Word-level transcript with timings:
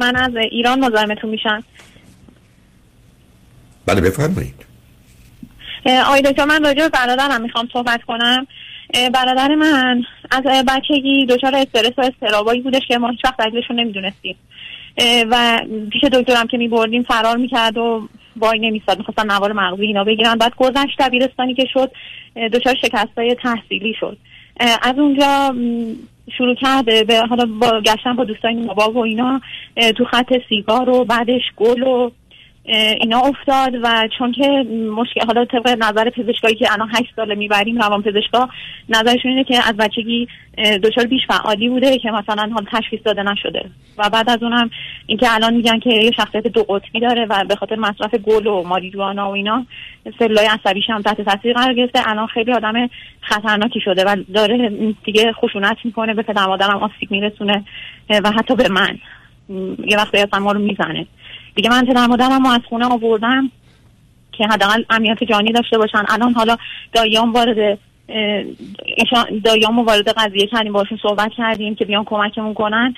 من 0.00 0.16
از 0.16 0.36
ایران 0.36 0.84
مزاحمتون 0.84 1.30
میشم. 1.30 1.64
بله 3.86 4.00
بفرمایید. 4.00 4.66
آقای 6.06 6.22
دکتر 6.22 6.44
من 6.44 6.64
راجع 6.64 6.82
به 6.82 6.88
برادرم 6.88 7.40
می‌خوام 7.40 7.68
صحبت 7.72 8.02
کنم. 8.02 8.46
برادر 9.14 9.54
من 9.54 10.02
از 10.30 10.42
بچگی 10.68 11.26
دچار 11.26 11.54
استرس 11.54 11.92
و 11.98 12.00
استرابایی 12.00 12.60
بودش 12.60 12.82
که 12.88 12.98
ما 12.98 13.10
هیچ 13.10 13.24
وقت 13.24 13.36
دلیلشون 13.36 13.80
نمی‌دونستیم. 13.80 14.36
و 15.30 15.60
پیش 15.92 16.04
دکترم 16.04 16.46
که 16.46 16.56
میبردیم 16.56 17.02
فرار 17.02 17.36
می‌کرد 17.36 17.78
و 17.78 18.08
وای 18.36 18.58
نمیستاد 18.58 18.98
می‌خواستن 18.98 19.30
نوار 19.30 19.52
مغزی 19.52 19.86
اینا 19.86 20.04
بگیرن. 20.04 20.34
بعد 20.34 20.52
گذشت 20.56 20.96
دبیرستانی 20.98 21.54
که 21.54 21.66
شد 21.72 21.92
دچار 22.52 22.74
شکست 22.82 23.18
های 23.18 23.36
تحصیلی 23.42 23.94
شد. 24.00 24.18
از 24.82 24.98
اونجا 24.98 25.54
شروع 26.38 26.54
کرده 26.54 27.04
به 27.04 27.20
حالا 27.20 27.46
با 27.60 27.80
گشتن 27.80 28.16
با 28.16 28.24
دوستای 28.24 28.54
نواب 28.54 28.96
و 28.96 28.98
اینا 28.98 29.40
تو 29.96 30.04
خط 30.04 30.32
سیگار 30.48 30.88
و 30.90 31.04
بعدش 31.04 31.42
گل 31.56 31.82
و 31.82 32.10
اینا 32.64 33.18
افتاد 33.18 33.74
و 33.82 34.08
چون 34.18 34.32
که 34.32 34.48
مشکل 34.96 35.26
حالا 35.26 35.44
طبق 35.44 35.68
نظر 35.68 36.10
پزشکایی 36.10 36.54
که 36.54 36.72
الان 36.72 36.88
هشت 36.88 37.12
ساله 37.16 37.34
می‌بریم 37.34 37.78
روان 37.78 38.02
پزشکا 38.02 38.48
نظرشون 38.88 39.30
اینه 39.30 39.44
که 39.44 39.68
از 39.68 39.76
بچگی 39.76 40.28
دچار 40.82 41.06
بیش 41.06 41.20
فعالی 41.28 41.68
بوده 41.68 41.98
که 41.98 42.10
مثلا 42.10 42.50
حال 42.54 42.66
تشخیص 42.72 43.00
داده 43.04 43.22
نشده. 43.22 43.70
و 43.98 44.10
بعد 44.10 44.30
از 44.30 44.42
اونم 44.42 44.70
اینکه 45.06 45.34
الان 45.34 45.54
میگن 45.54 45.78
که 45.78 45.90
یه 45.90 46.10
شخصیت 46.10 46.46
دو 46.46 46.62
قطبی 46.62 47.00
داره 47.00 47.26
و 47.30 47.44
به 47.44 47.56
خاطر 47.56 47.76
مصرف 47.76 48.14
گل 48.14 48.46
و 48.46 48.62
ماریجوانا 48.62 49.30
و 49.30 49.34
اینا 49.34 49.66
سلولای 50.18 50.46
عصبیش 50.46 50.84
هم 50.90 51.02
تحت 51.02 51.20
تاثیر 51.20 51.52
قرار 51.52 51.74
گرفته. 51.74 52.08
الان 52.08 52.26
خیلی 52.26 52.52
آدم 52.52 52.90
خطرناکی 53.20 53.80
شده 53.80 54.04
و 54.04 54.16
داره 54.34 54.70
دیگه 55.04 55.32
خشونت 55.32 55.76
می‌کنه 55.84 56.14
به 56.14 56.22
پدر 56.22 56.46
مادرم 56.46 56.78
آسیب 56.78 57.10
میرسونه 57.10 57.64
و 58.10 58.30
حتی 58.30 58.54
به 58.54 58.68
من. 58.68 58.98
یه 59.86 59.96
وقتی 59.96 60.18
اصلا 60.18 60.40
ما 60.40 60.52
رو 60.52 60.58
می‌زنه. 60.58 61.06
دیگه 61.54 61.70
من 61.70 61.86
پدر 61.86 62.06
مادرم 62.06 62.46
از 62.46 62.60
خونه 62.68 62.86
آوردم 62.86 63.50
که 64.32 64.46
حداقل 64.46 64.82
امنیت 64.90 65.24
جانی 65.24 65.52
داشته 65.52 65.78
باشن. 65.78 66.04
الان 66.08 66.32
حالا 66.32 66.56
داییام 66.92 67.32
وارد 67.32 67.78
داییام 69.44 69.78
وارد 69.78 70.08
قضیه 70.08 70.46
کردیم 70.46 70.72
باشون 70.72 70.98
صحبت 71.02 71.30
کردیم 71.36 71.74
که 71.74 71.84
بیان 71.84 72.04
کمکمون 72.04 72.54
کنن. 72.54 72.94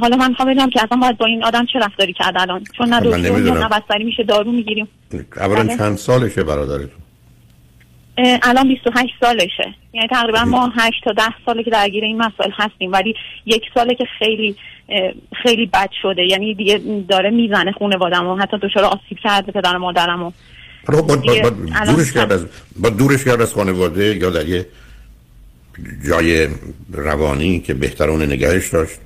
حالا 0.00 0.16
من 0.16 0.28
می‌خوام 0.28 0.50
بدونم 0.50 0.70
که 0.70 0.80
اصلا 0.84 0.98
باید 0.98 1.18
با 1.18 1.26
این 1.26 1.44
آدم 1.44 1.66
چه 1.72 1.78
رفتاری 1.78 2.12
کرد 2.12 2.38
الان؟ 2.38 2.64
چون 2.78 2.88
نه 2.88 3.00
دکتر 3.00 3.40
نه 3.40 3.68
بستری 3.68 4.04
میشه 4.04 4.22
دارو 4.22 4.52
می‌گیریم. 4.52 4.88
اولا 5.36 5.62
بله. 5.62 5.76
چند 5.76 5.96
سالشه 5.96 6.42
برادرتون؟ 6.42 7.00
الان 8.18 8.68
28 8.68 9.14
سالشه. 9.20 9.74
یعنی 9.92 10.08
تقریبا 10.08 10.44
ما 10.44 10.72
8 10.78 11.04
تا 11.04 11.12
10 11.12 11.22
ساله 11.46 11.62
که 11.62 11.70
درگیر 11.70 12.04
این 12.04 12.16
مسائل 12.16 12.50
هستیم. 12.54 12.92
ولی 12.92 13.14
یک 13.46 13.62
ساله 13.74 13.94
که 13.94 14.04
خیلی 14.18 14.56
خیلی 15.42 15.66
بد 15.66 15.90
شده. 16.02 16.22
یعنی 16.22 16.54
دیگه 16.54 16.80
داره 17.08 17.30
می‌زنه 17.30 17.72
خانوادم 17.72 18.26
و 18.26 18.36
حتی 18.36 18.56
دچار 18.62 18.84
آسیب 18.84 19.18
کرده 19.22 19.52
پدر 19.52 19.76
مادرم 19.76 20.22
و 20.22 20.32
با, 20.92 21.02
با, 21.02 21.16
با, 21.16 21.50
دورش 21.86 22.12
کرد 22.12 22.32
از 22.32 22.46
با 22.76 22.88
دورش 22.88 23.24
کرد 23.24 23.40
از 23.40 23.54
خانواده 23.54 24.16
یا 24.16 24.30
در 24.30 24.48
یه 24.48 24.66
جای 26.08 26.48
روانی 26.92 27.60
که 27.60 27.74
بهتر 27.74 28.10
اون 28.10 28.22
نگهش 28.22 28.68
داشت 28.68 28.98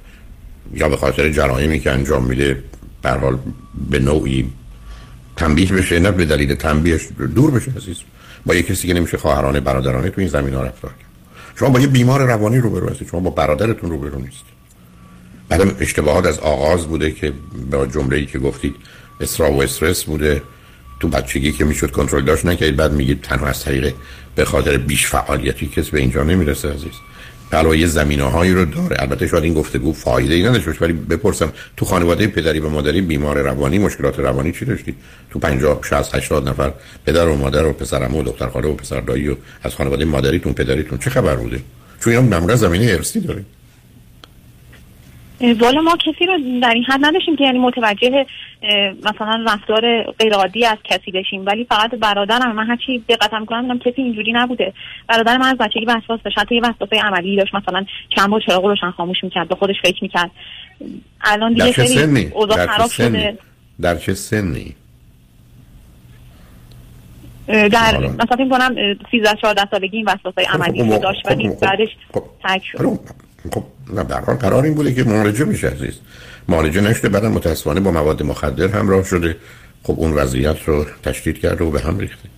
یا 0.74 0.88
به 0.88 0.96
خاطر 0.96 1.28
جرایمی 1.28 1.80
که 1.80 1.90
انجام 1.90 2.24
میده 2.24 2.62
به 3.02 3.10
حال 3.10 3.38
به 3.90 3.98
نوعی 3.98 4.50
تنبیه 5.36 5.72
بشه 5.72 5.98
نه 5.98 6.10
به 6.10 6.24
دلیل 6.24 6.54
تنبیهش 6.54 7.08
دور 7.34 7.50
بشه 7.50 7.72
عزیز. 7.76 8.00
با 8.46 8.54
یه 8.54 8.62
کسی 8.62 8.88
که 8.88 8.94
نمیشه 8.94 9.16
خواهرانه 9.16 9.60
برادرانه 9.60 10.10
تو 10.10 10.20
این 10.20 10.30
زمین 10.30 10.54
ها 10.54 10.62
رفتار 10.62 10.90
شما 11.58 11.68
با 11.68 11.80
یه 11.80 11.86
بیمار 11.86 12.26
روانی 12.26 12.58
روبرو 12.58 12.88
هستید 12.88 13.08
شما 13.08 13.20
با 13.20 13.30
برادرتون 13.30 13.90
روبرو 13.90 14.18
نیستید. 14.18 14.59
بعدم 15.50 15.76
اشتباهات 15.80 16.26
از 16.26 16.38
آغاز 16.38 16.86
بوده 16.86 17.10
که 17.10 17.32
با 17.70 17.86
جمله 17.86 18.16
ای 18.16 18.26
که 18.26 18.38
گفتید 18.38 18.74
اسرا 19.20 19.52
و 19.52 19.62
استرس 19.62 20.04
بوده. 20.04 20.42
تو 21.00 21.08
بچگی 21.08 21.52
که 21.52 21.64
می‌شد 21.64 21.90
کنترل 21.90 22.24
داشت 22.24 22.46
نکردید. 22.46 22.76
بعد 22.76 22.92
میگید 22.92 23.20
تنها 23.20 23.46
از 23.46 23.64
طریق 23.64 23.94
به 24.34 24.44
خاطر 24.44 24.76
بیش 24.76 25.06
فعالیتی 25.06 25.66
کس 25.66 25.88
به 25.88 25.98
اینجا 25.98 26.22
نمی‌رسه 26.22 26.68
عزیز. 26.68 26.92
علاوه 27.52 27.78
یه 27.78 27.86
زمینه 27.86 28.22
هایی 28.22 28.52
رو 28.52 28.64
داره. 28.64 28.96
البته 28.98 29.26
شاید 29.26 29.44
این 29.44 29.54
گفتگو 29.54 29.92
فایده 29.92 30.34
ای 30.34 30.42
نداشت 30.42 30.82
ولی 30.82 30.92
بپرسم 30.92 31.52
تو 31.76 31.84
خانواده 31.84 32.26
پدری 32.26 32.60
و 32.60 32.68
مادری 32.68 33.00
بیمار 33.00 33.38
روانی 33.38 33.78
مشکلات 33.78 34.18
روانی 34.18 34.52
چی 34.52 34.64
داشتید 34.64 34.96
تو 35.30 35.38
50 35.38 35.80
60 35.90 36.14
80 36.14 36.48
نفر 36.48 36.72
پدر 37.06 37.28
و 37.28 37.36
مادر 37.36 37.66
و 37.66 37.72
پسرم 37.72 38.16
و 38.16 38.22
دختر 38.22 38.48
خاله 38.48 38.68
و 38.68 38.74
پسر 38.74 39.00
دایی 39.00 39.28
و 39.28 39.36
از 39.62 39.74
خانواده 39.74 40.04
مادریتون 40.04 40.52
پدریتون 40.52 40.98
چه 40.98 41.10
خبر 41.10 41.36
بوده؟ 41.36 41.60
چون 42.00 42.12
اینا 42.12 42.56
زمینه 42.56 42.84
ارثی 42.84 43.20
دارید 43.20 43.59
والا 45.40 45.80
ما 45.80 45.96
کسی 45.96 46.26
رو 46.26 46.38
در 46.62 46.74
این 46.74 46.84
حد 46.84 47.00
نداشتیم 47.02 47.36
که 47.36 47.44
یعنی 47.44 47.58
متوجه 47.58 48.26
مثلا 49.02 49.44
رفتار 49.46 50.12
غیرعادی 50.18 50.66
از 50.66 50.78
کسی 50.84 51.10
بشیم. 51.10 51.46
ولی 51.46 51.64
فقط 51.64 51.90
برادرم 51.90 52.56
من 52.56 52.66
هرچی 52.66 53.04
دقت 53.08 53.34
می‌کنم 53.34 53.60
می‌دونم 53.60 53.78
کسی 53.78 54.02
اینجوری 54.02 54.32
نبوده. 54.32 54.72
برادر 55.08 55.36
من 55.36 55.48
از 55.48 55.58
بچگی 55.58 55.84
وسواس 55.84 56.20
داشت. 56.24 56.38
حتی 56.38 56.54
یه 56.54 56.60
وسواس 56.60 56.92
عملی 56.92 57.36
داشت. 57.36 57.54
مثلا 57.54 57.84
چند 58.16 58.30
بار 58.30 58.40
چراغ 58.46 58.64
روشن 58.64 58.90
خاموش 58.90 59.24
می‌کرد 59.24 59.48
به 59.48 59.54
خودش 59.54 59.76
فکر 59.82 59.98
می‌کرد. 60.02 60.30
الان 61.20 61.52
دیگه 61.52 61.72
خیلی 61.72 62.26
اوضاع 62.26 62.66
خراب 62.66 62.90
شده. 62.90 63.38
در 63.80 63.96
چه 63.96 64.14
سنی؟ 64.14 64.74
در 67.46 67.98
مثلا 67.98 68.36
فکر 68.36 68.48
کنم 68.48 68.74
13 69.10 69.36
14 69.42 69.68
سالگی 69.70 69.96
این 69.96 70.08
وسواس 70.08 70.34
عملی 70.38 70.82
خب، 70.82 70.90
خب، 70.90 71.02
داشت. 71.02 71.26
ولی 71.26 71.48
خب، 71.48 71.60
بعدش 71.60 71.88
تک 72.44 72.62
شد. 72.64 72.98
خب 73.52 73.64
نه 73.94 74.04
برحال 74.04 74.36
قرار 74.36 74.64
این 74.64 74.74
بوده 74.74 74.94
که 74.94 75.04
معالجه 75.04 75.44
میشه 75.44 75.68
عزیز. 75.68 75.94
معالجه 76.48 76.80
نشده 76.80 77.08
بعدا 77.08 77.28
متاسفانه 77.28 77.80
با 77.80 77.90
مواد 77.90 78.22
مخدر 78.22 78.68
همراه 78.68 79.04
شده. 79.04 79.36
خب 79.82 79.94
اون 79.96 80.12
وضعیت 80.12 80.56
رو 80.66 80.86
تشدید 81.02 81.38
کرده 81.38 81.64
و 81.64 81.70
به 81.70 81.80
هم 81.80 81.98
ریخته. 81.98 82.28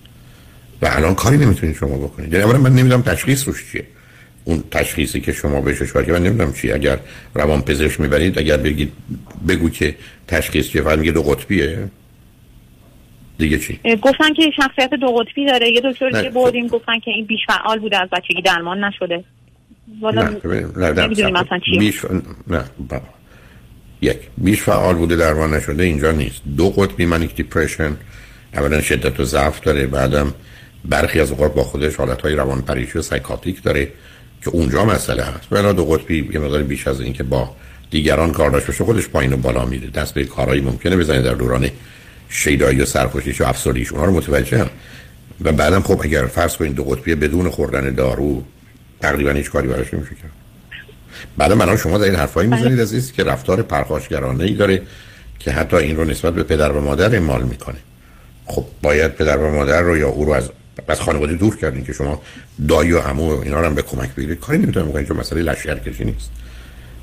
و 0.81 0.89
الان 0.91 1.15
کاری 1.15 1.37
نمی‌تونید 1.37 1.75
شما 1.75 1.97
بکنید. 1.97 2.33
یعنی 2.33 2.45
اولا 2.45 2.57
من 2.57 2.69
نمی‌دونم 2.69 3.01
تشخیص 3.01 3.47
روش 3.47 3.71
چیه. 3.71 3.83
اون 4.43 4.63
تشخیصی 4.71 5.21
که 5.21 5.31
شما 5.31 5.61
بهش 5.61 5.81
اشاره 5.81 6.13
من 6.13 6.23
نمی‌دونم 6.23 6.53
چی 6.53 6.71
اگر 6.71 6.99
روان 7.33 7.61
پزشک 7.61 7.99
می‌برید 7.99 8.39
اگر 8.39 8.57
بگید 8.57 8.91
بگو 9.47 9.69
که 9.69 9.95
تشخیص 10.27 10.69
چیه 10.69 10.81
فقط 10.81 10.99
میگه 10.99 11.11
دو 11.11 11.23
قطبیه. 11.23 11.89
دیگه 13.37 13.59
چی؟ 13.59 13.79
گفتن 14.01 14.33
که 14.33 14.51
شخصیت 14.55 14.89
دو 15.01 15.07
قطبی 15.07 15.45
داره. 15.45 15.71
یه 15.71 15.81
دکتر 15.85 16.09
دیگه 16.09 16.29
بردیم 16.29 16.67
گفتن 16.67 16.99
که 16.99 17.11
این 17.11 17.25
بیش 17.25 17.39
فعال 17.47 17.79
بوده 17.79 17.97
از 17.97 18.09
بچگی 18.09 18.41
درمان 18.41 18.83
نشده. 18.83 19.23
والا 20.01 20.21
نمی‌دونیم 20.77 21.33
مثلا 21.33 21.59
چیه. 21.65 21.79
بیش 21.79 22.05
نه 22.47 22.63
یک 24.01 24.17
بیش 24.37 24.61
فعال 24.61 24.95
بوده 24.95 25.15
درمان 25.15 25.53
نشده 25.53 25.83
اینجا 25.83 26.11
نیست. 26.11 26.41
دو 26.57 26.69
قطبی 26.69 27.05
منیک 27.05 27.35
دیپریشن 27.35 27.97
اولا 28.53 28.81
شدت 28.81 29.19
و 29.19 29.23
ضعف 29.23 29.61
داره 29.61 29.87
بعدم 29.87 30.33
برخی 30.85 31.19
از 31.19 31.31
اوقات 31.31 31.53
با 31.53 31.63
خودش 31.63 31.95
حالت 31.95 32.21
های 32.21 32.35
روان 32.35 32.61
پریشی 32.61 32.99
و 32.99 33.01
سایکاتیک 33.01 33.63
داره 33.63 33.87
که 34.41 34.49
اونجا 34.49 34.85
مسئله 34.85 35.23
هست. 35.23 35.49
بنا 35.49 35.73
دو 35.73 35.85
قطبی 35.85 36.29
یه 36.33 36.39
مقدار 36.39 36.63
بیش 36.63 36.87
از 36.87 37.01
این 37.01 37.13
که 37.13 37.23
با 37.23 37.55
دیگران 37.91 38.31
کار 38.31 38.49
داشته 38.49 38.67
باشه 38.67 38.83
خودش 38.83 39.07
پایین 39.07 39.33
و 39.33 39.37
بالا 39.37 39.65
میره. 39.65 39.89
دست 39.89 40.13
به 40.13 40.25
کارهایی 40.25 40.61
ممکنه 40.61 40.97
بزنه 40.97 41.21
در 41.21 41.33
دوران 41.33 41.69
شیدایی 42.29 42.81
و 42.81 42.85
سرخوشیش 42.85 43.41
و 43.41 43.43
افسردگیش. 43.43 43.91
اونها 43.91 44.05
رو 44.05 44.13
متوجه 44.13 44.57
هم. 44.57 44.69
و 45.41 45.51
بعدم 45.51 45.81
خب 45.81 46.01
اگر 46.03 46.25
فرض 46.25 46.57
کنید 46.57 46.75
دو 46.75 46.83
قطبی 46.83 47.15
بدون 47.15 47.49
خوردن 47.49 47.93
دارو 47.95 48.43
تقریبا 49.03 49.31
هیچ 49.31 49.49
کاری 49.51 49.67
براش 49.67 49.93
نمیشه 49.93 50.15
کرد. 50.15 50.31
بعد 51.37 51.51
من 51.51 51.77
شما 51.77 51.97
در 51.97 52.05
این 52.05 52.15
حرفایی 52.15 52.47
بله. 52.47 52.57
می‌زنید 52.57 52.81
عزیز 52.81 53.11
که 53.11 53.23
رفتار 53.23 53.61
پرخاشگرانه 53.61 54.43
ای 54.43 54.53
داره 54.53 54.81
که 55.39 55.51
حتی 55.51 55.77
این 55.77 55.95
رو 55.97 56.05
نسبت 56.05 56.33
به 56.33 56.43
پدر 56.43 56.71
و 56.71 56.81
مادر 56.81 57.15
اعمال 57.15 57.43
می‌کنه. 57.43 57.77
خب 58.45 58.65
باید 58.81 59.11
پدر 59.11 59.37
و 59.37 59.51
مادر 59.51 59.81
رو 59.81 59.97
یا 59.97 60.09
او 60.09 60.25
رو 60.25 60.31
از 60.31 60.49
از 60.87 60.99
خانواده 61.01 61.33
دور 61.33 61.57
کردین 61.57 61.83
که 61.83 61.93
شما 61.93 62.21
دایی 62.67 62.91
و 62.91 62.99
عمو 62.99 63.35
و 63.35 63.41
اینا 63.41 63.59
رو 63.59 63.65
هم 63.65 63.75
به 63.75 63.81
کمک 63.81 64.15
بگیرید. 64.15 64.39
کاری 64.39 64.57
نمی‌تونم 64.57 64.87
بکنید 64.87 65.07
چون 65.07 65.17
مسئله 65.17 65.41
لشکرکشی 65.41 66.05
نیست. 66.05 66.29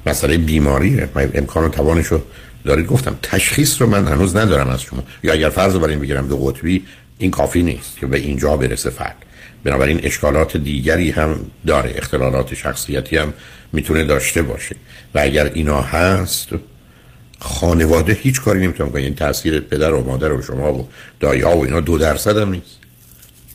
مسئله 0.06 0.38
بیماریه. 0.38 1.08
امکان 1.34 1.64
و 1.64 1.68
توانش 1.68 2.06
رو 2.06 2.20
دارید. 2.64 2.86
گفتم 2.86 3.16
تشخیص 3.22 3.82
رو 3.82 3.86
من 3.86 4.08
هنوز 4.08 4.36
ندارم 4.36 4.68
از 4.68 4.82
شما. 4.82 5.02
یا 5.22 5.32
اگر 5.32 5.48
فرض 5.48 5.76
بر 5.76 5.88
این 5.88 6.00
بگیرم 6.00 6.28
دو 6.28 6.36
قطبی 6.36 6.84
این 7.18 7.30
کافی 7.30 7.62
نیست 7.62 7.96
که 7.96 8.06
به 8.06 8.18
اینجا 8.18 8.56
برسه 8.56 8.90
فرد. 8.90 9.16
بنابراین 9.64 10.00
اشکالات 10.02 10.56
دیگری 10.56 11.10
هم 11.10 11.40
داره 11.66 11.94
اختلالات 11.96 12.54
شخصیتی 12.54 13.16
هم 13.16 13.32
می‌تونه 13.72 14.04
داشته 14.04 14.42
باشه. 14.42 14.76
و 15.14 15.18
اگر 15.18 15.50
اینا 15.54 15.80
هست 15.80 16.48
خانواده 17.38 18.12
هیچ 18.12 18.40
کاری 18.40 18.60
نمی‌تونه 18.60 18.90
کنه. 18.90 19.02
این 19.02 19.14
تاثیر 19.14 19.60
پدر 19.60 19.92
و 19.92 20.04
مادر 20.04 20.32
و 20.32 20.42
شما 20.42 20.74
و 20.74 20.88
دایی 21.20 21.40
ها 21.40 21.56
و 21.56 21.64
اینا 21.64 21.80
دو 21.80 21.98
درصد 21.98 22.38
هم 22.38 22.50
نیست. 22.50 22.78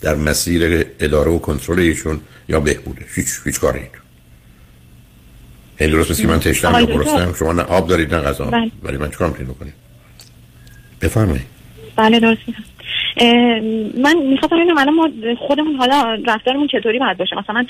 در 0.02 0.16
مسیر 0.16 0.86
اداره 1.00 1.32
و 1.32 1.40
کنترل 1.40 1.80
ایشون 1.80 2.20
یا 2.50 2.60
بهبوده. 2.60 3.06
هیچ 3.16 3.28
هیچ 3.44 3.60
کاری 3.60 3.80
این 3.80 3.90
یعنی 5.80 5.94
درست 5.94 6.26
من 6.26 6.40
تشتم 6.40 6.80
یا 6.80 6.86
برستم 6.86 7.34
شما 7.34 7.54
نه 7.54 7.62
آب 7.62 7.88
دارید 7.88 8.16
نه 8.16 8.22
غذا. 8.22 8.46
بله. 8.46 8.72
ولی 8.84 8.98
من 8.98 9.12
چکار 9.12 9.28
می‌تونید 9.28 9.56
بکنید 9.56 9.74
بفرمایید. 11.02 11.46
بله 11.96 12.20
درست 12.20 12.42
من 13.98 14.16
می‌خواستم 14.30 14.56
ببینم 14.58 14.78
الان 14.78 14.94
ما 14.96 15.10
خودمون 15.48 15.76
حالا 15.76 16.18
رفتارمون 16.28 16.68
چطوری 16.68 17.00
باید 17.00 17.18
باشه. 17.18 17.36
مثلا 17.36 17.66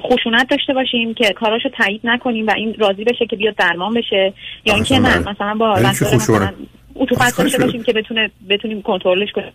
خشونت 0.00 0.48
داشته 0.50 0.72
باشیم 0.72 1.14
که 1.14 1.32
کاراشو 1.32 1.68
تایید 1.68 2.00
نکنیم 2.04 2.46
و 2.46 2.52
این 2.56 2.74
راضی 2.78 3.04
بشه 3.04 3.26
که 3.26 3.36
بیاد 3.36 3.54
درمان 3.56 3.94
بشه 3.94 4.32
یا 4.64 4.74
اینکه 4.74 4.98
نه 4.98 5.18
مثلا 5.18 5.54
با 5.54 5.72
رفتار 5.72 6.14
مثلا 6.14 6.52
اتوپات 6.94 7.36
داشته 7.38 7.64
باشیم 7.64 7.82
که 7.82 7.92
بتونه 7.92 8.30
بتونیم 8.50 8.82
کنترلش 8.82 9.32
کنیم. 9.32 9.52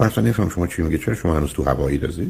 مثلا 0.00 0.24
نفهم 0.24 0.48
شما 0.48 0.66
چی 0.66 0.82
میگه 0.82 0.98
چرا 0.98 1.14
شما 1.14 1.36
هنوز 1.36 1.52
تو 1.52 1.62
هوایی 1.62 1.98
عزیز 1.98 2.28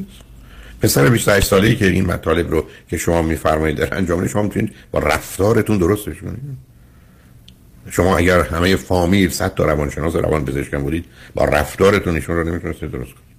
پسر 0.81 1.09
28 1.09 1.47
ساله‌ای 1.47 1.75
که 1.75 1.85
این 1.85 2.05
مطالب 2.05 2.51
رو 2.51 2.65
که 2.89 2.97
شما 2.97 3.21
میفرمایید 3.21 3.77
در 3.77 3.97
انجام 3.97 4.27
شما 4.27 4.41
می‌تونید 4.41 4.75
با 4.91 4.99
رفتارتون 4.99 5.77
درستش 5.77 6.21
کنید؟ 6.21 6.70
شما 7.89 8.17
اگر 8.17 8.41
همه 8.41 8.75
فامیل 8.75 9.29
صد 9.29 9.55
تا 9.55 9.65
روانشناس 9.65 10.15
روان 10.15 10.45
پزشکم 10.45 10.83
بودید 10.83 11.05
با 11.33 11.45
رفتارتون 11.45 12.15
ایشون 12.15 12.35
رو 12.35 12.43
نمی‌تونستید 12.43 12.91
درست 12.91 13.11
کنید. 13.11 13.31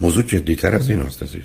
موضوع 0.00 0.22
جدیتر 0.22 0.74
از 0.74 0.90
این 0.90 1.02
هست 1.02 1.22
عزیز. 1.22 1.42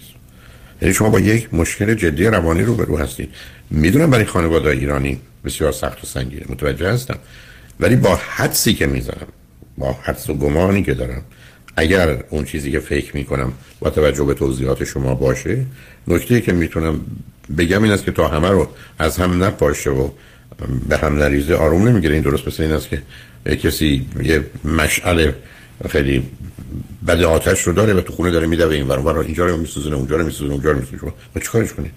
یعنی 0.81 0.93
شما 0.93 1.09
با 1.09 1.19
یک 1.19 1.53
مشکل 1.53 1.93
جدی 1.93 2.25
روانی 2.25 2.63
رو 2.63 2.75
برو 2.75 2.97
هستید. 2.97 3.29
می‌دونم 3.69 4.09
برای 4.09 4.25
خانواده 4.25 4.69
ایرانی 4.69 5.19
بسیار 5.45 5.71
سخت 5.71 6.03
و 6.03 6.07
سنگینه. 6.07 6.45
متوجه 6.49 6.89
هستم. 6.89 7.17
ولی 7.79 7.95
با 7.95 8.15
حدسی 8.15 8.73
که 8.73 8.87
می‌زنم 8.87 9.27
با 9.77 9.93
حدس 10.03 10.29
و 10.29 10.33
گمانی 10.33 10.83
که 10.83 10.93
دارم 10.93 11.21
اگر 11.75 12.23
اون 12.29 12.45
چیزی 12.45 12.71
که 12.71 12.79
فکر 12.79 13.15
می‌کنم 13.15 13.53
با 13.79 13.89
توجه 13.89 14.23
به 14.23 14.33
توضیحات 14.33 14.83
شما 14.83 15.15
باشه 15.15 15.65
نکته 16.07 16.41
که 16.41 16.53
می‌تونم 16.53 17.01
بگم 17.57 17.83
این 17.83 17.91
است 17.91 18.03
که 18.03 18.11
تا 18.11 18.27
همه 18.27 18.49
رو 18.49 18.69
از 18.99 19.17
هم 19.17 19.43
نپاشه 19.43 19.89
و 19.89 20.09
به 20.89 20.97
هم 20.97 21.17
نریزه 21.17 21.55
آروم 21.55 21.87
نمی‌گیره. 21.87 22.13
این 22.13 22.23
درست 22.23 22.47
مثل 22.47 22.63
این 22.63 22.71
است 22.71 22.89
که 22.89 23.01
کسی 23.55 24.05
یه 24.23 24.45
مشعل 24.65 25.31
خیلی 25.89 26.23
بد 27.07 27.21
آتش 27.21 27.61
رو 27.61 27.73
داره 27.73 27.93
و 27.93 28.01
تو 28.01 28.13
خونه 28.13 28.31
داره 28.31 28.47
میدوه 28.47 28.75
این 28.75 28.87
ور 28.87 29.17
اینجا 29.17 29.45
رو 29.45 29.57
میسوزونه 29.57 29.95
اونجا 29.95 30.15
رو 30.15 30.25
میسوزونه 30.25 30.53
اونجا 30.53 30.71
رو 30.71 30.79
میسوزونه. 30.79 31.13
شما 31.33 31.41
چیکارش 31.41 31.73
کنید 31.73 31.91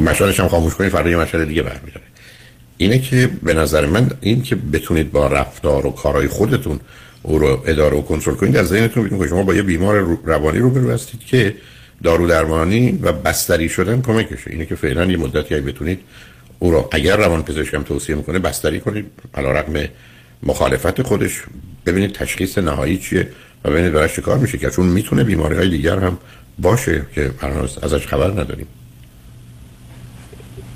مشعلش 0.00 0.40
هم 0.40 0.48
خاموش 0.48 0.74
کنید 0.74 0.90
فردا 0.90 1.10
یه 1.10 1.16
مشعل 1.16 1.44
دیگه 1.44 1.62
برمیداره. 1.62 2.04
اینه 2.76 2.98
که 2.98 3.30
به 3.42 3.54
نظر 3.54 3.86
من 3.86 4.10
این 4.20 4.42
که 4.42 4.56
بتونید 4.56 5.12
با 5.12 5.26
رفتار 5.26 5.86
و 5.86 5.90
کارهای 5.90 6.28
خودتون 6.28 6.80
او 7.22 7.38
رو 7.38 7.62
اداره 7.66 7.96
و 7.96 8.02
کنترل 8.02 8.34
کنید 8.34 8.52
در 8.52 8.64
ذهنتون 8.64 9.18
که 9.18 9.28
شما 9.28 9.42
با 9.42 9.54
یه 9.54 9.62
بیمار 9.62 10.18
روانی 10.24 10.58
رو 10.58 10.90
هستید 10.90 11.20
که 11.20 11.54
دارو 12.02 12.26
درمانی 12.26 12.98
و 13.02 13.12
بستری 13.12 13.68
شدن 13.68 14.02
کمکشه. 14.02 14.50
اینه 14.50 14.66
که 14.66 14.74
فعلا 14.74 15.04
یه 15.04 15.16
مدتی 15.16 15.60
بتونید 15.60 16.00
او 16.58 16.70
رو 16.70 16.88
اگر 16.92 17.16
روان 17.16 17.42
پزشکم 17.42 17.82
توصیه 17.82 18.16
می‌کنه 18.16 18.38
بستری 18.38 18.80
کنید. 18.80 19.06
علا 19.34 19.52
رقم 19.52 19.88
مخالفت 20.42 21.02
خودش. 21.02 21.42
ببینید 21.86 22.12
تشخیص 22.12 22.58
نهایی 22.58 22.98
چیه 22.98 23.28
و 23.64 23.70
ببینید 23.70 23.92
براش 23.92 24.18
کار 24.18 24.38
میشه 24.38 24.58
که 24.58 24.70
چون 24.70 24.86
می‌تونه 24.86 25.24
بیماری 25.24 25.56
های 25.56 25.68
دیگر 25.68 25.98
هم 25.98 26.18
باشه 26.58 27.06
که 27.14 27.30
ازش 27.82 28.06
خبر 28.06 28.30
نداریم. 28.30 28.66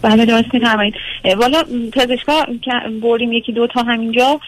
بله 0.03 0.27
درست 0.27 0.55
میفرمایید. 0.55 0.95
والا 1.25 1.63
پزشکا 1.93 2.45
که 2.63 2.71
بردیم 3.03 3.33
یکی 3.33 3.53
دو 3.53 3.67
تا 3.67 3.83
همینجا 3.83 4.41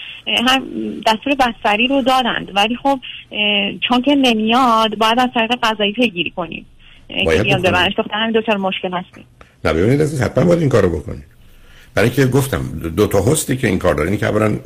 هم 0.49 0.63
دستور 1.07 1.35
بستری 1.35 1.89
رو 1.89 2.03
دادند. 2.03 2.51
ولی 2.55 2.77
خب 2.77 3.01
چون 3.89 4.03
که 4.03 4.15
نمیاد 4.15 4.99
باید 4.99 5.19
از 5.19 5.29
طریق 5.35 5.51
قضایی 5.63 5.93
پیگیری 5.93 6.31
کنیم. 6.31 6.67
که 7.09 7.43
بیان 7.43 7.63
ببرنش 7.63 7.93
دختر 7.97 8.15
همین 8.15 8.41
دو 8.41 8.59
مشکل 8.59 8.93
هستیم. 8.93 9.25
نه 9.65 9.73
ببینید 9.73 10.01
از 10.01 10.21
حتما 10.21 10.45
باید 10.45 10.61
این 10.61 10.69
کارو 10.69 10.91
بکنید 10.91 11.25
برای 11.95 12.11
که 12.11 12.27
گفتم 12.27 12.63
دو 12.97 13.07
تا 13.07 13.23
هستی 13.23 13.57
که 13.57 13.67
این 13.67 13.79
کار 13.79 13.95
دارین 13.95 14.17
که 14.17 14.27
اولا 14.27 14.59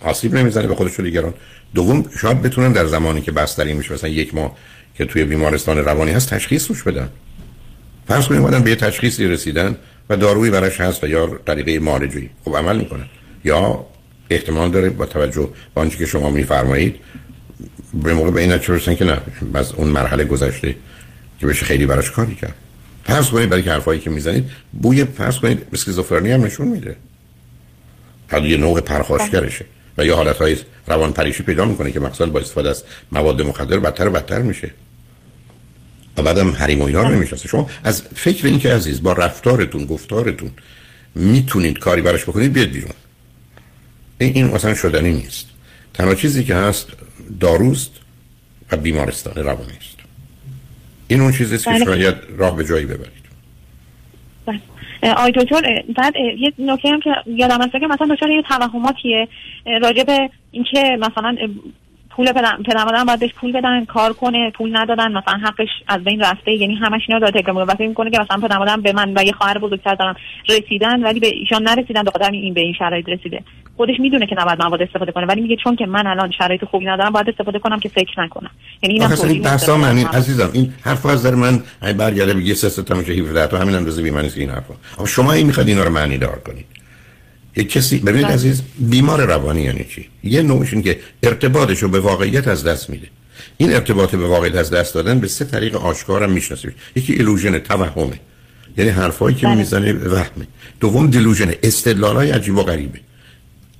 آسیب 0.00 0.34
نمی‌زنه 0.34 0.66
به 0.66 0.74
خودش 0.74 1.00
دیگران. 1.00 1.34
دوم 1.74 2.04
شاید 2.20 2.42
بتونن 2.42 2.72
در 2.72 2.86
زمانی 2.86 3.20
که 3.20 3.32
بستری 3.32 3.74
میشه 3.74 3.94
مثلا 3.94 4.10
یک 4.10 4.34
ماه 4.34 4.56
که 4.94 5.04
توی 5.04 5.24
بیمارستان 5.24 5.78
روانی 5.78 6.10
هست 6.10 6.34
تشخیص 6.34 6.68
روش 6.68 6.82
بدن. 6.82 7.08
فرض 8.08 8.26
کنید 8.26 8.40
اومدن 8.40 8.62
به 8.62 8.70
یه 8.70 8.76
تشخیصی 8.76 9.26
رسیدن 9.26 9.76
و 10.10 10.16
دارویی 10.16 10.50
براش 10.50 10.80
هست 10.80 11.04
و 11.04 11.06
یا 11.06 11.38
طریقه 11.46 11.78
معالجی 11.78 12.30
خب 12.44 12.56
عمل 12.56 12.76
می‌کنن. 12.78 13.04
یا 13.44 13.86
احتمال 14.30 14.70
داره 14.70 14.90
با 14.90 15.06
توجه 15.06 15.48
به 15.74 15.80
آنچه 15.80 15.98
که 15.98 16.06
شما 16.06 16.30
میفرمایید 16.30 16.96
به 17.94 18.14
موقع 18.14 18.30
به 18.30 18.40
این 18.40 18.52
نتیجه 18.52 18.94
که 18.94 19.04
نه 19.04 19.20
از 19.54 19.72
اون 19.72 19.88
مرحله 19.88 20.24
گذشته 20.24 20.74
که 21.40 21.46
بشه 21.46 21.64
خیلی 21.64 21.86
براش 21.86 22.10
کاری 22.10 22.34
کرد. 22.34 22.54
فرض 23.06 23.30
کنید 23.30 23.48
برای 23.48 23.62
حرفایی 23.62 24.00
که 24.00 24.10
می‌زنید 24.10 24.50
بوی 24.72 25.04
فرض 25.04 25.38
کنید 25.38 25.66
اسکیزوفرنی 25.72 26.32
هم 26.32 26.44
نشون 26.44 26.68
میده. 26.68 26.96
حالا 28.30 28.46
یه 28.46 28.56
نوع 28.56 28.80
پرخاشگرشه. 28.80 29.64
و 29.98 30.06
یه 30.06 30.14
حالتهای 30.14 30.56
روان 30.86 31.12
پریشی 31.12 31.42
پیدا 31.42 31.64
می‌کنه 31.64 31.92
که 31.92 32.00
مقصد 32.00 32.24
با 32.24 32.40
استفاده 32.40 32.70
از 32.70 32.84
مواد 33.12 33.42
مخدر 33.42 33.78
بدتر 33.78 34.08
و 34.08 34.10
بدتر 34.10 34.42
میشه. 34.42 34.70
و 36.16 36.22
بعدم 36.22 36.50
حریم 36.50 36.80
و 36.80 36.84
اینا 36.84 37.08
رو 37.08 37.24
شما 37.24 37.70
از 37.84 38.02
فکر 38.14 38.46
این 38.46 38.58
که 38.58 38.74
عزیز 38.74 39.02
با 39.02 39.12
رفتارتون 39.12 39.86
گفتارتون 39.86 40.50
می‌تونید 41.14 41.78
کاری 41.78 42.02
براش 42.02 42.22
بکنید 42.22 42.52
بیاد 42.52 42.68
بیرون. 42.68 42.92
این 44.18 44.34
این 44.34 44.46
مثلا 44.46 44.74
شدنی 44.74 45.12
نیست. 45.12 45.46
تنها 45.94 46.14
چیزی 46.14 46.44
که 46.44 46.54
هست 46.54 46.88
داروست 47.40 47.90
و 48.72 48.76
بیمارستان 48.76 49.34
روانی 49.34 49.72
است. 49.80 49.96
این 51.08 51.20
اون 51.20 51.32
چیزی 51.32 51.58
که 51.58 51.70
بله. 51.70 51.84
شاید 51.84 52.14
راه 52.38 52.56
به 52.56 52.64
جایی 52.64 52.86
ببرید 52.86 53.26
بله. 54.46 54.60
آی 55.16 55.32
دکتر 55.32 55.82
بعد 55.96 56.16
یه 56.16 56.52
نکته 56.58 56.88
هم 56.88 57.00
که 57.00 57.10
یادم 57.26 57.62
هست 57.62 57.72
که 57.72 57.86
مثلا 57.86 58.14
دچار 58.14 58.30
یه 58.30 58.42
توهماتیه 58.42 59.28
راجع 59.82 60.02
به 60.02 60.30
اینکه 60.50 60.98
مثلا 61.00 61.36
پول 62.16 62.32
پدر 62.32 62.56
پدر 62.66 63.04
باید 63.04 63.20
بهش 63.20 63.32
پول 63.34 63.52
بدن 63.52 63.84
کار 63.84 64.12
کنه 64.12 64.50
پول 64.50 64.76
ندادن 64.76 65.12
مثلا 65.12 65.34
حقش 65.34 65.68
از 65.88 66.04
بین 66.04 66.20
رفته 66.20 66.52
یعنی 66.52 66.74
همش 66.74 67.02
اینا 67.08 67.30
تکرار 67.30 67.52
می‌کنه 67.52 67.64
وقتی 67.64 67.86
می‌کنه 67.86 68.10
که 68.10 68.18
مثلا 68.20 68.40
پدر 68.48 68.58
مادرم 68.58 68.82
به 68.82 68.92
من 68.92 69.12
و 69.16 69.24
یه 69.24 69.32
خواهر 69.32 69.58
بزرگتر 69.58 69.94
دارن 69.94 70.14
رسیدن 70.48 71.02
ولی 71.02 71.20
به 71.20 71.26
ایشان 71.26 71.62
نرسیدن 71.62 72.02
به 72.02 72.10
خاطر 72.10 72.30
این 72.30 72.54
به 72.54 72.60
این 72.60 72.72
شرایط 72.72 73.08
رسیده 73.08 73.42
خودش 73.76 73.94
می‌دونه 74.00 74.26
که 74.26 74.34
نباید 74.38 74.62
مواد 74.62 74.82
استفاده 74.82 75.12
کنه 75.12 75.26
ولی 75.26 75.40
میگه 75.40 75.56
چون 75.64 75.76
که 75.76 75.86
من 75.86 76.06
الان 76.06 76.30
شرایط 76.38 76.64
خوبی 76.64 76.86
ندارم 76.86 77.12
باید 77.12 77.28
استفاده 77.28 77.58
کنم 77.58 77.80
که 77.80 77.88
فکر 77.88 78.20
نکنم. 78.20 78.50
یعنی 78.82 78.94
اینا 78.94 79.22
این 79.24 79.42
بحثا 79.42 79.76
من 79.76 79.96
این 79.96 80.06
عزیزم 80.06 80.50
این 80.52 80.74
حرف 80.80 81.06
از 81.06 81.22
در 81.22 81.34
من 81.34 81.62
ای 81.82 81.92
برگرده 81.92 82.34
بگه 82.34 82.54
سه 82.54 82.82
تا 82.82 82.94
میشه 82.94 83.12
17 83.12 83.46
تا 83.46 83.58
همین 83.58 83.74
اندازه 83.74 84.02
بی 84.02 84.10
معنی 84.10 84.30
این 84.36 84.50
حرفا. 84.50 84.74
اما 84.98 85.06
شما 85.06 85.32
این 85.32 85.46
می‌خواد 85.46 85.68
اینا 85.68 85.84
رو 85.84 85.90
معنی 85.90 86.18
دار 86.18 86.38
کنید 86.38 86.66
یک 87.56 87.72
کسی 87.72 87.98
ببینید 87.98 88.26
بله. 88.26 88.34
عزیز 88.34 88.62
بیمار 88.78 89.26
روانی 89.26 89.62
یعنی 89.62 89.84
چی؟ 89.84 90.08
یه 90.24 90.42
نوعش 90.42 90.74
که 90.74 90.98
ارتباطش 91.22 91.78
رو 91.78 91.88
به 91.88 92.00
واقعیت 92.00 92.48
از 92.48 92.64
دست 92.64 92.90
میده. 92.90 93.06
این 93.56 93.72
ارتباط 93.72 94.14
به 94.14 94.26
واقعیت 94.26 94.54
از 94.54 94.70
دست 94.70 94.94
دادن 94.94 95.20
به 95.20 95.28
سه 95.28 95.44
طریق 95.44 95.76
آشکار 95.76 96.22
هم 96.22 96.30
می‌شناسید 96.30 96.74
یکی 96.96 97.12
ایلوژن 97.12 97.58
توهمه. 97.58 98.20
یعنی 98.78 98.90
حرفایی 98.90 99.36
که 99.36 99.46
بله. 99.46 99.54
می‌زنه 99.54 99.92
وهمه. 99.92 100.46
دوم 100.80 101.10
دیلوژن 101.10 101.52
استدلالای 101.62 102.30
عجیب 102.30 102.56
و 102.56 102.62
غریبه. 102.62 103.00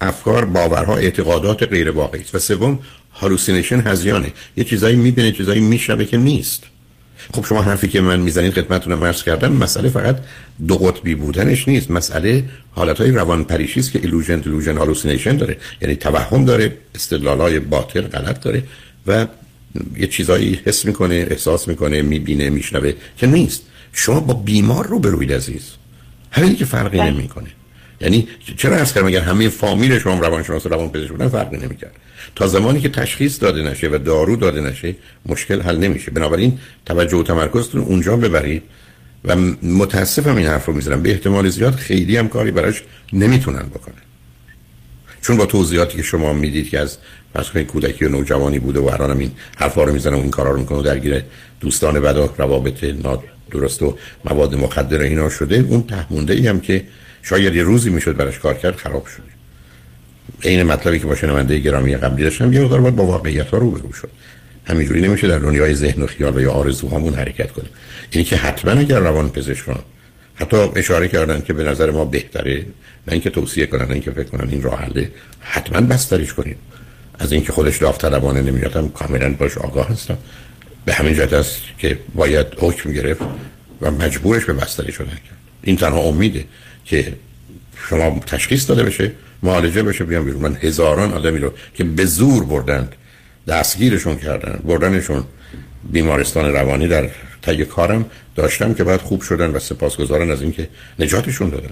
افکار 0.01 0.45
باورها 0.45 0.97
اعتقادات 0.97 1.63
غیر 1.63 1.91
واقعی 1.91 2.25
و 2.35 2.39
سوم 2.39 2.79
hallucination 3.13 3.81
هذیانه 3.81 4.33
یه 4.57 4.65
چیزایی 4.65 4.97
می‌بینه 4.97 5.33
چیزایی 5.33 5.61
میشنوه 5.61 6.05
که 6.05 6.17
نیست. 6.17 6.65
خب 7.35 7.45
شما 7.45 7.63
حرفی 7.63 7.89
که 7.89 8.01
من 8.01 8.21
می‌زنید 8.21 8.53
خدمتتون 8.53 9.03
عرض 9.03 9.23
کردم 9.23 9.53
مسئله 9.53 9.89
فقط 9.89 10.17
دو 10.69 10.77
قطبی 10.77 11.15
بودنش 11.15 11.69
نیست. 11.69 11.91
مسئله 11.91 12.45
حالتهای 12.71 13.11
روان 13.11 13.45
پریشی 13.45 13.81
است 13.81 13.93
که 13.93 13.99
illusion 13.99 14.41
delusion 14.41 14.77
hallucination 14.77 15.37
داره. 15.37 15.57
یعنی 15.83 15.97
توهم 15.97 16.45
داره 16.45 16.77
استدلالای 16.95 17.61
باطل 17.61 18.01
غلط 18.01 18.41
داره 18.41 18.63
و 19.07 19.27
یه 19.97 20.07
چیزایی 20.07 20.61
حس 20.65 20.85
می‌کنه 20.85 21.27
احساس 21.31 21.69
می‌کنه 21.69 22.03
می‌بینه 22.03 22.51
میشنوه 22.51 22.93
که 23.19 23.27
نیست. 23.27 23.63
شما 23.93 24.21
با 24.21 24.35
بیمار 24.35 24.87
رو 24.87 24.99
بروید 24.99 25.33
عزیز. 25.33 25.63
همینی 26.31 26.55
که 26.55 26.65
فرقی 26.65 26.99
بله. 26.99 27.11
نمی‌کنه. 27.11 27.49
یعنی 28.01 28.29
چرا 28.57 28.77
از 28.77 28.95
کردم 28.95 29.07
اگر 29.07 29.21
همه 29.21 29.49
فامیل 29.49 29.99
شما 29.99 30.21
روانشناس 30.21 30.67
روان 30.67 30.89
پزشک 30.89 31.11
بودن 31.11 31.29
فرقی 31.29 31.57
نمی‌کرد. 31.57 31.93
تا 32.35 32.47
زمانی 32.47 32.81
که 32.81 32.89
تشخیص 32.89 33.43
داده 33.43 33.63
نشه 33.63 33.89
و 33.89 33.99
دارو 33.99 34.37
داده 34.37 34.61
نشه 34.61 34.95
مشکل 35.27 35.61
حل 35.61 35.77
نمیشه. 35.77 36.11
بنابراین 36.11 36.59
توجه 36.87 37.17
و 37.17 37.23
تمرکزتون 37.23 37.81
اونجا 37.81 38.17
ببرید 38.17 38.63
و 39.25 39.37
متاسفم 39.63 40.37
این 40.37 40.47
حرف 40.47 40.67
رو 40.67 40.73
می‌زنم. 40.73 41.03
به 41.03 41.11
احتمال 41.11 41.49
زیاد 41.49 41.75
خیلی 41.75 42.17
هم 42.17 42.29
کاری 42.29 42.51
براش 42.51 42.83
نمی‌تونن 43.13 43.63
بکنن. 43.75 43.95
چون 45.23 45.37
با 45.37 45.47
توضیحاتی 45.47 45.97
که 45.97 46.03
شما 46.03 46.33
می‌دید 46.33 46.69
که 46.69 46.79
از 46.79 46.99
پس 47.35 47.51
کودکی 47.51 48.05
و 48.05 48.09
نوجوانی 48.09 48.59
بوده 48.59 48.81
و 48.81 48.89
الان 48.89 49.19
این 49.19 49.31
حرفا 49.57 49.85
رو 49.85 49.93
می‌زنه 49.93 50.17
و 50.17 50.21
این 50.21 50.31
کارا 50.31 50.51
رو 50.51 50.59
می‌کنه 50.59 50.79
و 50.79 50.83
درگیر 50.83 51.23
دوستان 51.61 52.01
بد 52.01 52.17
و 52.17 52.29
روابط 52.39 52.85
نادرست 52.85 53.83
و 53.83 53.99
مواد 54.25 54.55
مخدر 54.55 55.01
اینا 55.01 55.29
شده 55.29 55.67
اون 55.69 55.83
تهمونده 55.83 56.35
ای 56.35 56.47
هم 56.47 56.61
که 56.61 56.85
شاید 57.29 57.55
یه 57.55 57.63
روزی 57.63 57.91
می‌شد 57.91 58.17
براش 58.17 58.39
کار 58.39 58.55
کرد 58.55 58.77
خراب 58.77 59.07
شده. 59.07 59.27
این 60.43 60.63
مطلبی 60.63 60.99
که 60.99 61.07
با 61.07 61.15
شنونده 61.15 61.59
گرامی 61.59 61.97
قبلی 61.97 62.25
داشتم 62.25 62.53
یه 62.53 62.61
مقدار 62.61 62.81
باید 62.81 62.97
با 62.97 63.07
واقعیت 63.07 63.47
ها 63.47 63.59
روبرو 63.59 63.93
شد. 63.93 64.11
همینجوری 64.65 65.01
نمیشه 65.01 65.29
در 65.29 65.39
دنیای 65.39 65.75
ذهن 65.75 66.03
و 66.03 66.07
خیال 66.07 66.37
و 66.37 66.41
یا 66.41 66.53
آرزوهامون 66.53 67.15
حرکت 67.15 67.53
کنیم. 67.53 67.71
اینی 68.11 68.25
که 68.25 68.37
حتما 68.37 68.71
اگر 68.71 68.99
روان 68.99 69.31
پزشکان 69.31 69.79
حتی 70.35 70.57
اشاره 70.57 71.09
کردن 71.09 71.41
که 71.41 71.53
به 71.53 71.65
نظر 71.65 71.91
ما 71.91 72.05
بهتره 72.05 72.67
نه 73.07 73.13
اینکه 73.13 73.31
توصیه 73.31 73.67
کنن 73.67 73.93
اینکه 73.93 74.11
فکر 74.11 74.29
کنن 74.29 74.51
این 74.51 74.63
راه 74.63 74.79
حله 74.81 75.11
حتما 75.41 75.81
بستریش 75.81 76.35
کنیم. 76.35 76.57
از 77.19 77.33
اینکه 77.33 77.53
خودش 77.53 77.79
داوطلبانه 77.79 78.43
نمیادم 78.43 78.89
کاملا 78.89 79.33
باش 79.33 79.59
آگاه 79.59 79.89
هستم. 79.89 80.19
به 80.85 80.95
همین 80.95 81.15
جهت 81.15 81.33
است 81.33 81.61
که 81.79 81.99
باید 82.15 82.47
حکم 82.59 82.93
گرفت 82.93 83.23
و 83.81 83.91
مجبورش 83.91 84.45
به 84.45 84.53
بستری 84.53 84.93
شدن 84.93 85.07
کرد 85.07 85.39
این 85.63 85.77
تنها 85.77 85.99
امیده. 86.01 86.45
که 86.87 87.13
شما 87.89 88.21
تشخیص 88.27 88.69
داده 88.69 88.83
بشه 88.83 89.13
معالجه 89.43 89.83
بشه 89.83 90.05
بیان 90.05 90.25
بیرون. 90.25 90.43
من 90.43 90.57
هزاران 90.61 91.13
آدمی 91.13 91.39
رو 91.39 91.53
که 91.75 91.85
به 91.85 92.05
زور 92.05 92.45
بردند 92.45 92.95
دستگیرشون 93.49 94.17
کردن 94.17 94.61
بردنشون 94.65 95.25
بیمارستان 95.93 96.53
روانی 96.53 96.89
در 96.89 97.11
طی 97.43 97.65
کارم 97.65 98.05
داشتم 98.35 98.75
که 98.75 98.85
بعد 98.85 99.01
خوب 99.01 99.21
شدن 99.23 99.51
و 99.51 99.59
سپاسگزارن 99.59 100.31
از 100.31 100.43
اینکه 100.43 100.69
نجاتشون 100.99 101.49
دادن. 101.49 101.71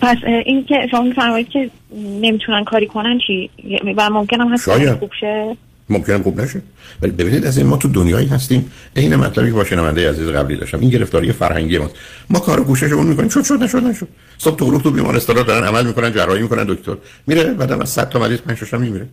پس 0.00 0.16
این 0.46 0.64
که 0.64 0.86
شما 0.90 1.02
میفرمایید 1.02 1.48
که 1.48 1.70
نمی‌تونن 1.96 2.64
کاری 2.64 2.86
کنن 2.86 3.18
چی؟ 3.26 3.50
و 3.96 4.10
ممکنم 4.10 4.52
هست 4.52 4.92
خوب 4.92 5.10
شه؟ 5.20 5.56
ممکنه 5.92 6.22
خوب 6.22 6.40
نشه. 6.40 6.62
ولی 7.02 7.12
ببینید 7.12 7.46
از 7.46 7.58
این 7.58 7.66
ما 7.66 7.76
تو 7.76 7.88
دنیایی 7.88 8.26
هستیم. 8.26 8.70
عین 8.96 9.16
مطلبی 9.16 9.48
که 9.48 9.54
با 9.54 9.64
شنونده 9.64 10.10
عزیز 10.10 10.28
قبلی 10.28 10.56
داشتم. 10.56 10.80
این 10.80 10.90
گرفتاری 10.90 11.32
فرهنگی 11.32 11.78
ماست. 11.78 11.94
ما 12.30 12.38
کار 12.38 12.60
گوششمون 12.64 13.06
می‌کنیم. 13.06 13.28
شد 13.28 13.42
شد 13.44 13.62
نشد 13.62 13.82
نشد. 13.82 14.08
صبح 14.38 14.56
تو 14.56 14.78
تو 14.78 14.90
بیمارستان 14.90 15.42
دارن 15.42 15.64
عمل 15.64 15.86
می‌کنن 15.86 16.12
جراحی 16.12 16.42
می‌کنن 16.42 16.64
دکتر. 16.64 16.96
میره 17.26 17.44
بعدم 17.44 17.80
از 17.80 17.88
100 17.88 18.08
تا 18.08 18.18
مریض 18.18 18.38
5 18.38 18.58
6 18.58 18.74
میمیره. 18.74 19.08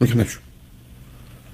میگه 0.00 0.16
نشد. 0.16 0.38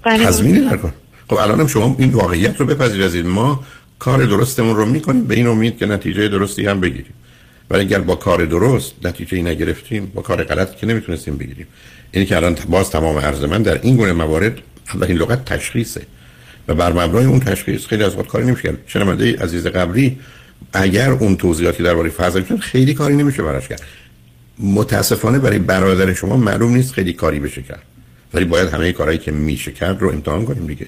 بله. 0.05 0.27
تضمینی 0.27 0.61
نکن. 0.61 0.93
خب 1.29 1.37
الانم 1.37 1.67
شما 1.67 1.97
این 1.99 2.11
واقعیت 2.11 2.61
رو 2.61 2.67
بپذیرید. 2.67 3.27
ما 3.27 3.65
کار 3.99 4.25
درستمون 4.25 4.77
رو 4.77 4.87
می‌کنیم. 4.87 5.25
به 5.25 5.35
این 5.35 5.47
امید 5.47 5.79
که 5.79 5.87
نتیجه 5.87 6.29
درستی 6.29 6.67
هم 6.67 6.81
بگیریم. 6.81 7.15
ولی 7.73 7.81
اگر 7.81 7.99
با 7.99 8.15
کار 8.15 8.45
درست 8.45 8.93
نتیجه 9.05 9.37
ای 9.37 9.43
نگرفتیم 9.43 10.07
با 10.15 10.23
کار 10.23 10.45
غلط 10.45 10.77
که 10.77 10.87
نمی‌تونستیم 10.87 11.37
بگیریم. 11.37 11.67
اینی 12.13 12.27
که 12.27 12.37
الان 12.37 12.57
باز 12.69 12.91
تمام 12.91 13.19
عرض 13.19 13.45
من 13.45 13.63
در 13.63 13.81
این 13.83 13.97
گونه 13.97 14.13
موارد 14.13 14.59
اولین 14.95 15.17
لغت 15.17 15.45
تشخیصه 15.45 16.03
و 16.69 16.75
بر 16.75 16.93
مبنای 16.93 17.25
اون 17.25 17.41
تشخیص 17.41 17.87
خیلی 17.87 18.05
از 18.05 18.17
وقت 18.17 18.27
کاری 18.27 18.47
نمیشه. 18.47 18.63
کرد 18.63 18.79
شنونده 18.87 19.37
عزیز 19.37 19.67
قبلی 19.67 20.19
اگر 20.73 21.11
اون 21.11 21.37
توضیحاتی 21.37 21.83
درباره 21.83 22.11
فرزندتون 22.11 22.59
خیلی 22.59 22.95
کاری 22.95 23.17
نمیشه 23.17 23.43
براش 23.43 23.69
کرد. 23.69 23.83
متاسفانه 24.59 25.39
برای 25.39 25.59
برادر 25.59 26.15
شما 26.15 26.37
معلوم 26.37 26.75
نیست 26.75 26.93
خیلی 26.93 27.13
کاری 27.13 27.41
بشه 27.41 27.63
کرد. 27.63 27.83
ولی 28.35 28.45
باید 28.45 28.69
همه 28.69 28.93
کارهایی 28.93 29.19
که 29.19 29.31
میشه 29.33 29.73
کرد 29.73 30.03
رو 30.03 30.09
امتحان 30.09 30.45
کنیم 30.45 30.67
دیگه. 30.67 30.87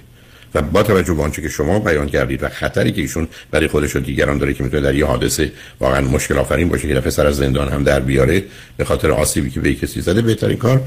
و 0.54 0.62
با 0.62 0.82
توجه 0.82 1.14
به 1.14 1.23
آنچه 1.23 1.42
که 1.42 1.49
شما 1.49 1.78
بیان 1.78 2.06
کردید 2.06 2.42
و 2.42 2.49
خطری 2.49 2.92
که 2.92 3.00
ایشون 3.00 3.28
برای 3.50 3.68
خودش 3.68 3.96
و 3.96 4.00
دیگران 4.00 4.38
داره 4.38 4.54
که 4.54 4.64
می‌تونه 4.64 4.82
در 4.82 4.94
یه 4.94 5.06
حادثه 5.06 5.52
واقعا 5.80 6.00
مشکل 6.00 6.38
آفرین 6.38 6.68
باشه 6.68 6.88
که 6.88 6.94
دفعه 6.94 7.11
سر 7.11 7.26
از 7.26 7.37
زندان 7.37 7.68
هم 7.68 7.82
در 7.82 8.00
بیاره 8.00 8.42
به 8.76 8.84
خاطر 8.84 9.11
آسیبی 9.11 9.50
که 9.50 9.61
به 9.61 9.75
کسی 9.75 10.00
زده 10.00 10.23
بهترین 10.23 10.56
کار 10.56 10.80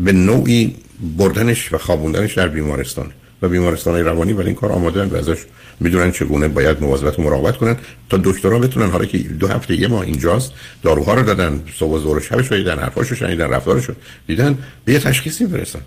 به 0.00 0.12
نوعی 0.12 0.76
بردنش 1.16 1.72
و 1.72 1.78
خوابوندنش 1.78 2.34
در 2.34 2.48
بیمارستان. 2.48 3.12
و 3.42 3.48
بیمارستان 3.48 4.04
روانی 4.04 4.32
برای 4.32 4.46
این 4.46 4.54
کار 4.54 4.72
آماده 4.72 5.04
و 5.04 5.16
ازش 5.16 5.38
می‌دونن 5.80 6.12
چگونه 6.12 6.48
باید 6.48 6.80
مواظبت 6.80 7.18
و 7.18 7.22
مراقبت 7.22 7.56
کنن 7.56 7.76
تا 8.10 8.16
دکترها 8.24 8.58
بتونن 8.58 8.90
حالا 8.90 9.04
که 9.04 9.18
دو 9.18 9.46
هفته 9.46 9.80
یه 9.80 9.88
ماه 9.88 10.00
اینجاست 10.00 10.52
داروها 10.82 11.14
رو 11.14 11.22
دادن 11.22 11.62
صبح 11.78 11.92
و 11.92 11.98
ظهر 11.98 12.20
شبش 12.20 12.52
دیدن 12.52 12.78
حرفاشو 12.78 13.14
شنیدن 13.14 13.50
رفتارشو 13.50 13.92
دیدن 14.26 14.58
به 14.84 14.92
یه 14.92 14.98
تشخیصی 14.98 15.46
برسن. 15.46 15.80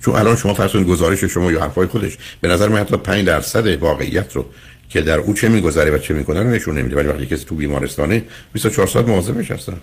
چون 0.00 0.14
الان 0.14 0.36
شما 0.36 0.54
فرض 0.54 0.76
گزارش 0.76 1.24
شما 1.24 1.52
یا 1.52 1.60
حرفای 1.60 1.86
خودش 1.86 2.18
به 2.40 2.48
نظر 2.48 2.68
من 2.68 2.78
حتی 2.78 2.96
5 2.96 3.26
درصد 3.26 3.66
واقعیت 3.66 4.36
رو 4.36 4.46
که 4.88 5.00
در 5.00 5.18
او 5.18 5.34
چه 5.34 5.48
میگذره 5.48 5.90
و 5.90 5.98
چه 5.98 6.14
می‌کنه 6.14 6.42
رو 6.42 6.50
نشون 6.50 6.78
نمیده. 6.78 6.96
ولی 6.96 7.08
وقتی 7.08 7.26
کسی 7.26 7.44
تو 7.44 7.54
بیمارستانه 7.54 8.22
24 8.52 8.86
ساعت 8.86 9.08
مواظبش 9.08 9.50
هستن. 9.50 9.76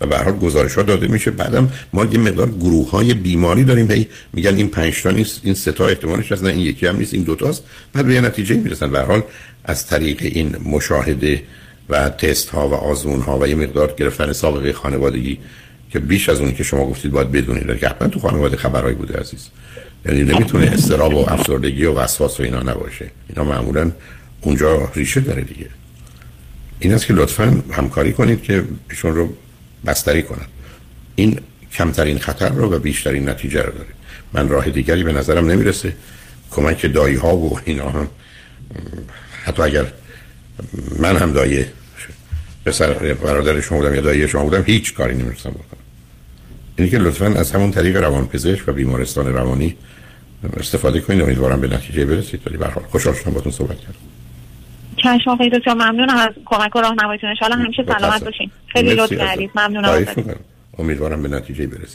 و 0.00 0.06
به 0.06 0.18
حال 0.18 0.32
گزارش 0.32 0.74
ها 0.74 0.82
داده 0.82 1.08
میشه. 1.08 1.30
بعدم 1.30 1.72
ما 1.92 2.04
یه 2.04 2.18
مقدار 2.18 2.50
گروه 2.50 2.90
های 2.90 3.14
بیماری 3.14 3.64
داریم. 3.64 3.90
هی 3.90 4.08
میگن 4.32 4.56
این 4.56 4.68
5 4.68 5.02
تا 5.02 5.10
نیست 5.10 5.40
این 5.44 5.54
سه 5.54 5.72
تا 5.72 5.86
احتمالش 5.88 6.32
هست 6.32 6.44
نه 6.44 6.50
این 6.50 6.60
یکی 6.60 6.86
هم 6.86 6.96
نیست 6.96 7.14
این 7.14 7.22
دو 7.22 7.34
تاست. 7.34 7.64
بعد 7.92 8.06
به 8.06 8.14
یه 8.14 8.20
نتیجه 8.20 8.56
می‌رسن. 8.56 8.90
به 8.90 9.00
حال 9.00 9.22
از 9.64 9.86
طریق 9.86 10.18
این 10.22 10.56
مشاهده 10.64 11.42
و 11.88 12.08
تست 12.08 12.48
ها 12.48 12.68
و 12.68 12.74
آزمون 12.74 13.20
ها 13.20 13.38
و 13.38 13.48
یه 13.48 13.54
مقدار 13.54 13.94
گرفتن 13.98 14.32
سابقه 14.32 14.72
خانوادگی 14.72 15.38
که 15.90 15.98
بیش 15.98 16.28
از 16.28 16.40
اون 16.40 16.54
که 16.54 16.62
شما 16.62 16.86
گفتید 16.86 17.10
باید 17.10 17.32
بدونید. 17.32 17.78
که 17.78 17.88
حتما 17.88 18.08
تو 18.08 18.20
خانواده 18.20 18.56
خبرایی 18.56 18.94
بوده 18.94 19.18
عزیز. 19.20 19.48
یعنی 20.06 20.22
نمی‌تونه 20.22 20.66
استراب 20.66 21.14
و 21.14 21.32
افسردگی 21.32 21.84
و 21.84 21.94
وسواس 21.94 22.40
و 22.40 22.42
اینا 22.42 22.62
نباشه. 22.62 23.10
اینا 23.28 23.44
معمولا 23.44 23.92
اونجا 24.40 24.90
ریشه 24.94 25.20
داره 25.20 25.42
دیگه. 25.42 25.66
این 26.78 26.94
است 26.94 27.06
که 27.06 27.14
لطفا 27.14 27.62
همکاری 27.70 28.12
کنید 28.12 28.42
که 28.42 28.64
ایشون 28.90 29.14
رو 29.14 29.34
بستری 29.86 30.22
کنن 30.22 30.46
این 31.14 31.40
کمترین 31.72 32.18
خطر 32.18 32.48
رو 32.48 32.72
و 32.72 32.78
بیشترین 32.78 33.28
نتیجه 33.28 33.62
رو 33.62 33.72
داره. 33.72 33.88
من 34.32 34.48
راه 34.48 34.70
دیگری 34.70 35.02
به 35.04 35.12
نظرم 35.12 35.50
نمی‌رسه. 35.50 35.96
کمک 36.50 36.92
دایی 36.92 37.16
ها 37.16 37.36
و 37.36 37.60
اینا. 37.64 37.88
هم 37.88 38.08
حتی 39.44 39.62
اگر 39.62 39.86
من 40.98 41.16
هم 41.16 41.32
دایی 41.32 41.64
پسر 42.68 43.14
برادر 43.14 43.60
شما 43.60 43.78
بودم 43.78 43.94
یا 43.94 44.00
دایی 44.00 44.28
شما 44.28 44.44
بودم 44.44 44.62
هیچ 44.66 44.94
کاری 44.94 45.14
نمی‌رسم 45.14 45.50
بکنم. 45.50 45.82
اینی 46.76 46.90
که 46.90 46.98
لطفا 46.98 47.26
از 47.26 47.52
همون 47.52 47.70
طریق 47.70 47.96
روان 47.96 48.26
پزشک 48.26 48.68
و 48.68 48.72
بیمارستان 48.72 49.32
روانی 49.32 49.76
استفاده 50.56 51.00
کنید. 51.00 51.22
امیدوارم 51.22 51.60
به 51.60 51.68
نتیجه 51.68 52.04
برسید. 52.04 52.40
ولی 52.46 52.56
به 52.56 52.66
حال 52.66 52.84
خوشحال 52.90 53.14
شدم 53.14 53.30
باهاتون 53.30 53.52
صحبت 53.52 53.78
کردم. 53.78 53.94
چشم 54.96 55.30
آقای 55.30 55.50
دکتر 55.50 55.74
ممنونم 55.74 56.16
از 56.16 56.30
کمک 56.44 56.76
و 56.76 56.80
راهنماییتون. 56.80 57.34
ان 57.42 57.52
همیشه 57.52 57.84
سلامت 57.98 58.24
باشین. 58.24 58.50
خیلی 58.66 58.94
لطف 58.94 59.12
کردید. 59.12 59.50
ممنونم. 59.54 60.06
امیدوارم 60.78 61.22
به 61.22 61.28
نتیجه 61.28 61.66
برسید. 61.66 61.88